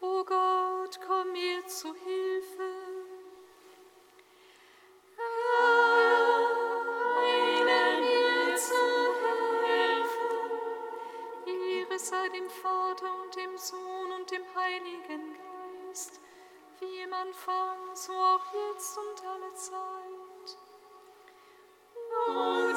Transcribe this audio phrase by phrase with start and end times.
[0.00, 2.70] O Gott, komm mir zu Hilfe.
[7.16, 9.14] Heile mir zu
[9.62, 10.30] Hilfe.
[11.46, 16.20] Ihre sei dem Vater und dem Sohn und dem Heiligen Geist,
[16.80, 20.58] wie im Anfang, so auch jetzt und alle Zeit.
[22.26, 22.69] Amen.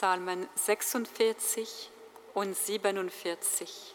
[0.00, 1.90] Psalmen 46
[2.32, 3.94] und 47.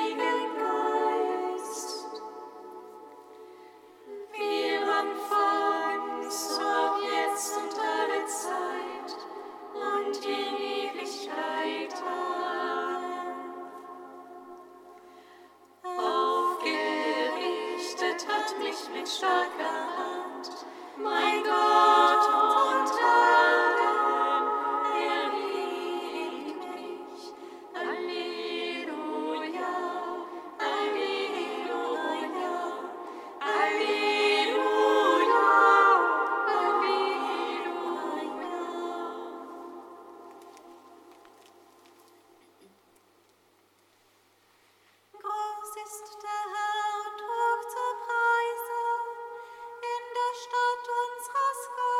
[50.51, 51.90] Stadt unseres Gottes.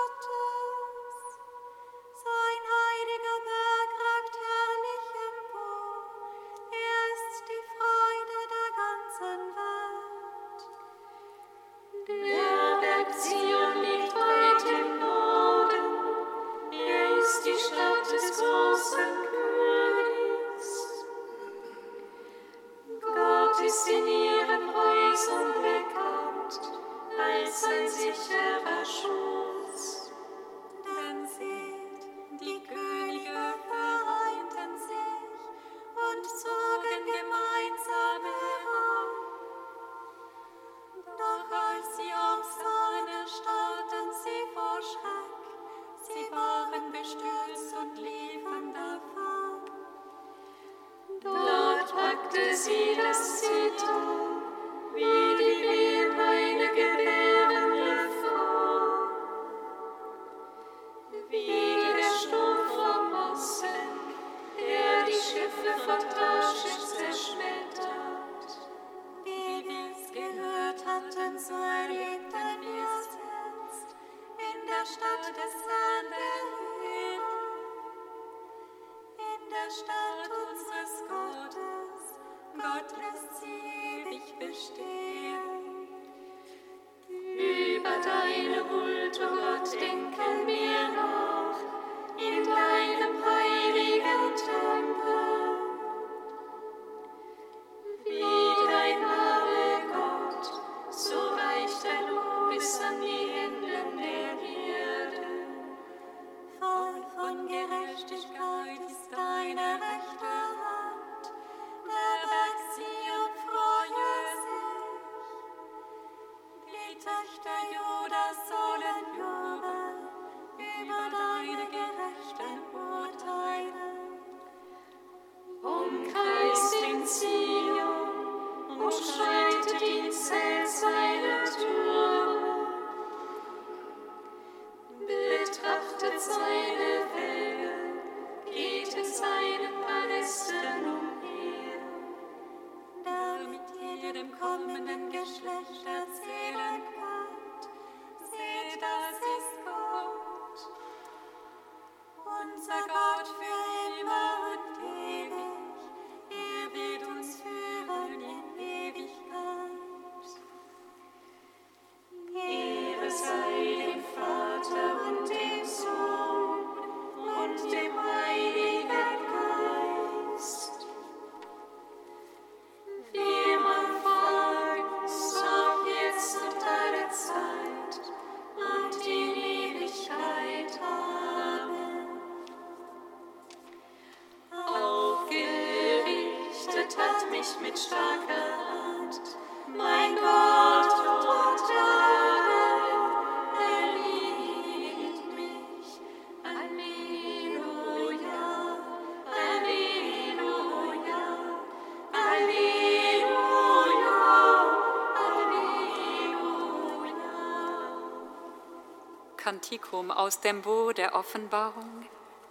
[209.62, 212.08] Kantikum aus dem Buch der Offenbarung,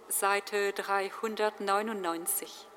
[0.07, 2.70] Seite 399.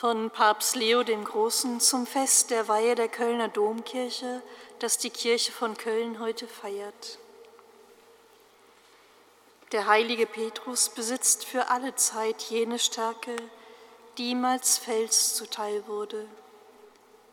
[0.00, 4.40] von Papst Leo dem Großen zum Fest der Weihe der Kölner Domkirche,
[4.78, 7.18] das die Kirche von Köln heute feiert.
[9.72, 13.36] Der heilige Petrus besitzt für alle Zeit jene Stärke,
[14.16, 16.24] die ihm als Fels zuteil wurde.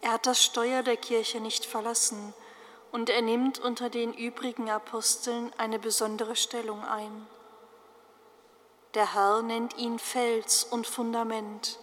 [0.02, 2.34] Er hat das Steuer der Kirche nicht verlassen
[2.92, 7.28] und er nimmt unter den übrigen Aposteln eine besondere Stellung ein.
[8.94, 11.80] Der Herr nennt ihn Fels und Fundament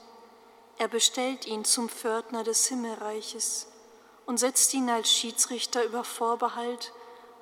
[0.85, 3.69] er bestellt ihn zum Pförtner des Himmelreiches
[4.27, 6.93] und setzt ihn als Schiedsrichter über Vorbehalt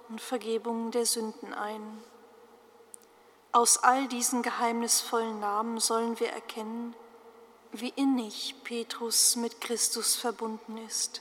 [0.08, 2.04] und Vergebung der Sünden ein.
[3.50, 6.94] Aus all diesen geheimnisvollen Namen sollen wir erkennen,
[7.72, 11.20] wie innig Petrus mit Christus verbunden ist.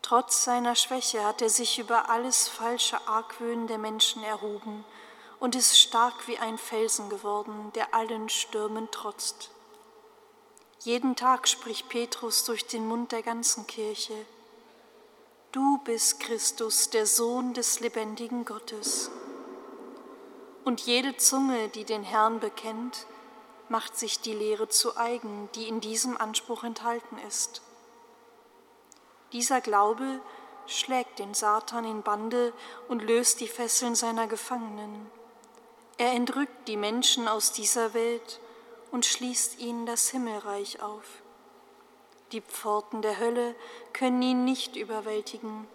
[0.00, 4.84] Trotz seiner Schwäche hat er sich über alles falsche Argwöhnen der Menschen erhoben
[5.40, 9.50] und ist stark wie ein Felsen geworden, der allen Stürmen trotzt.
[10.82, 14.14] Jeden Tag spricht Petrus durch den Mund der ganzen Kirche,
[15.52, 19.10] Du bist Christus, der Sohn des lebendigen Gottes.
[20.64, 23.06] Und jede Zunge, die den Herrn bekennt,
[23.68, 27.60] macht sich die Lehre zu eigen, die in diesem Anspruch enthalten ist.
[29.32, 30.20] Dieser Glaube
[30.66, 32.54] schlägt den Satan in Bande
[32.88, 35.10] und löst die Fesseln seiner Gefangenen.
[35.98, 38.40] Er entrückt die Menschen aus dieser Welt
[38.90, 41.22] und schließt ihnen das Himmelreich auf.
[42.32, 43.54] Die Pforten der Hölle
[43.92, 45.66] können ihn nicht überwältigen,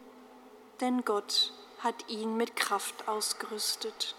[0.80, 4.16] denn Gott hat ihn mit Kraft ausgerüstet.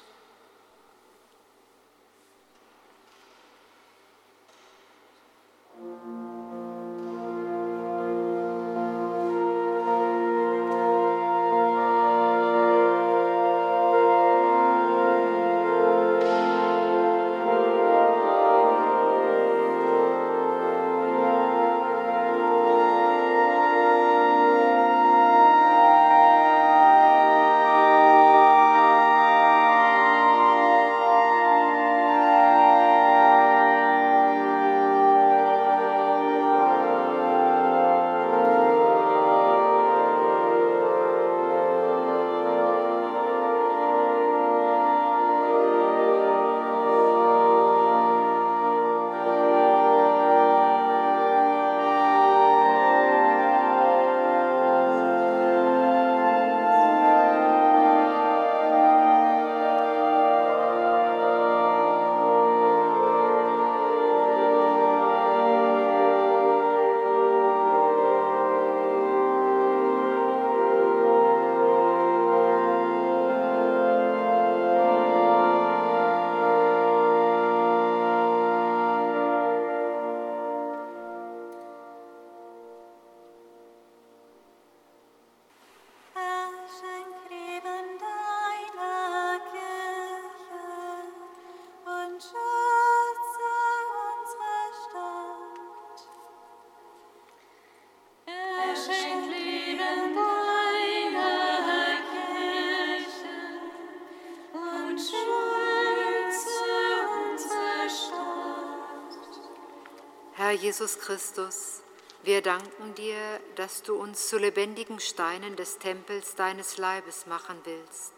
[110.38, 111.82] Herr Jesus Christus,
[112.22, 118.12] wir danken dir, dass du uns zu lebendigen Steinen des Tempels deines Leibes machen willst.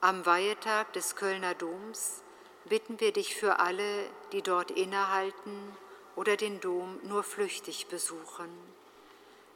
[0.00, 2.22] Am Weihetag des Kölner Doms
[2.64, 5.76] bitten wir dich für alle, die dort innehalten
[6.16, 8.77] oder den Dom nur flüchtig besuchen.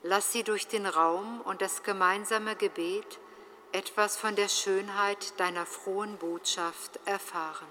[0.03, 3.19] Lass sie durch den Raum und das gemeinsame Gebet
[3.71, 7.69] etwas von der Schönheit deiner frohen Botschaft erfahren.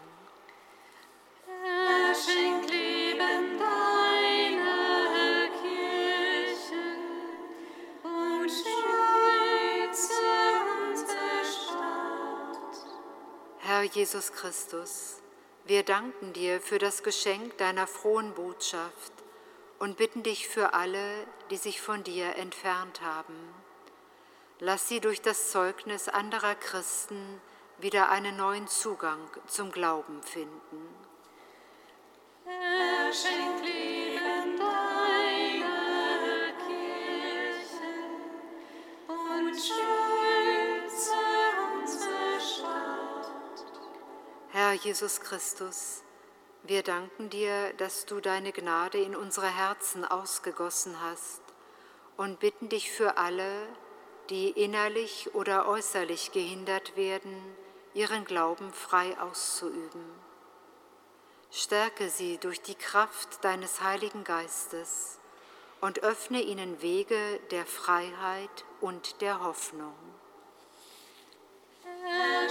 [1.63, 2.91] Herr, schenk Leben
[13.81, 15.21] Herr Jesus Christus,
[15.65, 19.13] wir danken dir für das Geschenk deiner frohen Botschaft
[19.81, 23.33] und bitten dich für alle, die sich von dir entfernt haben.
[24.59, 27.41] Lass sie durch das Zeugnis anderer Christen
[27.79, 29.17] wieder einen neuen Zugang
[29.47, 30.87] zum Glauben finden.
[32.45, 35.33] Herr, schenk Leben deiner
[36.67, 37.91] Kirche
[39.07, 39.57] und
[44.51, 46.03] Herr Jesus Christus,
[46.63, 51.41] wir danken dir, dass du deine Gnade in unsere Herzen ausgegossen hast
[52.17, 53.67] und bitten dich für alle,
[54.29, 57.35] die innerlich oder äußerlich gehindert werden,
[57.93, 60.03] ihren Glauben frei auszuüben.
[61.51, 65.19] Stärke sie durch die Kraft deines Heiligen Geistes
[65.81, 69.95] und öffne ihnen Wege der Freiheit und der Hoffnung.
[71.83, 72.47] Herr,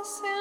[0.00, 0.39] das er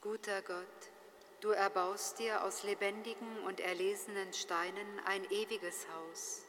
[0.00, 0.66] Guter Gott,
[1.40, 6.42] du erbaust dir aus lebendigen und erlesenen Steinen ein ewiges Haus.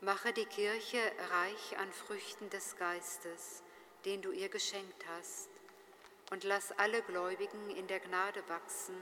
[0.00, 0.98] Mache die Kirche
[1.30, 3.62] reich an Früchten des Geistes,
[4.04, 5.48] den du ihr geschenkt hast,
[6.30, 8.96] und lass alle Gläubigen in der Gnade wachsen,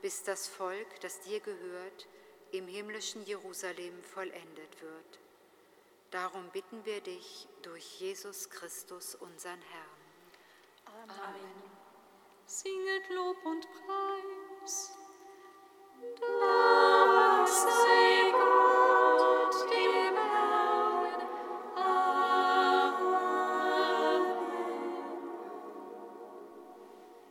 [0.00, 2.08] bis das Volk, das dir gehört,
[2.52, 5.18] im himmlischen Jerusalem vollendet wird.
[6.10, 11.08] Darum bitten wir dich durch Jesus Christus, unseren Herrn.
[11.08, 11.62] Amen.
[12.46, 14.92] Singet Lob und Preis.
[16.20, 17.64] Das